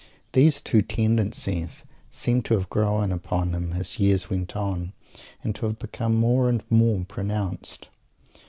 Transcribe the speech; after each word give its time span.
These 0.31 0.61
two 0.61 0.81
tendencies 0.81 1.83
seem 2.09 2.41
to 2.49 2.55
have 2.55 2.71
grown 2.71 3.11
upon 3.11 3.53
him 3.53 3.73
as 3.73 3.99
years 3.99 4.31
went 4.31 4.55
on 4.55 4.93
and 5.43 5.53
to 5.53 5.67
have 5.67 5.77
become 5.77 6.15
more 6.15 6.49
and 6.49 6.63
more 6.71 7.05
pronounced. 7.07 7.87